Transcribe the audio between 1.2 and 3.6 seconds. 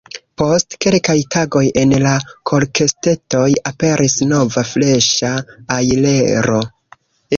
tagoj en la kolkestetoj